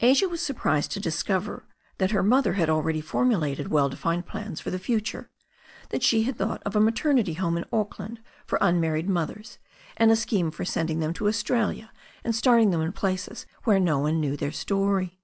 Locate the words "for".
4.58-4.70, 8.46-8.56, 10.50-10.64